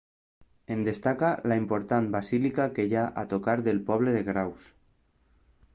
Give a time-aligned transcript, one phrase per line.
[0.75, 4.69] En destaca la important basílica que hi ha a tocar del poble de Graus.